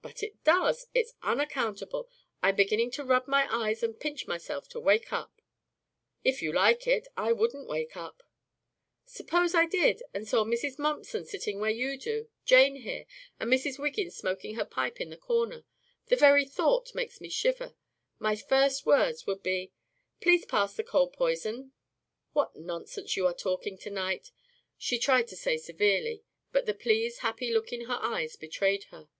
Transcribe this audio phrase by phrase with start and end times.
[0.00, 0.86] "But it does.
[0.94, 2.08] It's unaccountable.
[2.42, 5.42] I'm beginning to rub my eyes and pinch myself to wake up."
[6.24, 8.22] "If you like it, I wouldn't wake up."
[9.04, 10.78] "Suppose I did, and saw Mrs.
[10.78, 13.04] Mumpson sitting where you do, Jane here,
[13.38, 13.78] and Mrs.
[13.78, 15.66] Wiggins smoking her pipe in the corner.
[16.06, 17.74] The very thought makes me shiver.
[18.18, 19.72] My first words would be,
[20.22, 21.72] 'Please pass the cold p'ison.'"
[22.32, 24.30] "What nonsense you are talking tonight!"
[24.78, 29.10] she tried to say severely, but the pleased, happy look in her eyes betrayed her.